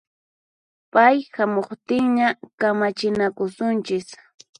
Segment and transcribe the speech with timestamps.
[0.93, 2.27] Pay hamuqtinña
[2.59, 4.07] kamachinakusunchis